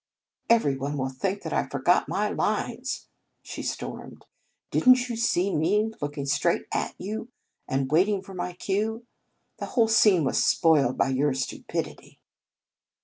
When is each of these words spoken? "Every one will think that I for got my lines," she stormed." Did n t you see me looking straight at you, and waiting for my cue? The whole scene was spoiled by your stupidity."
"Every 0.49 0.75
one 0.75 0.97
will 0.97 1.11
think 1.11 1.43
that 1.43 1.53
I 1.53 1.67
for 1.67 1.77
got 1.77 2.09
my 2.09 2.27
lines," 2.29 3.07
she 3.43 3.61
stormed." 3.61 4.25
Did 4.71 4.87
n 4.87 4.95
t 4.95 5.05
you 5.11 5.15
see 5.15 5.55
me 5.55 5.93
looking 6.01 6.25
straight 6.25 6.63
at 6.71 6.95
you, 6.97 7.29
and 7.67 7.91
waiting 7.91 8.23
for 8.23 8.33
my 8.33 8.53
cue? 8.53 9.05
The 9.59 9.67
whole 9.77 9.87
scene 9.87 10.23
was 10.23 10.43
spoiled 10.43 10.97
by 10.97 11.09
your 11.09 11.35
stupidity." 11.35 12.19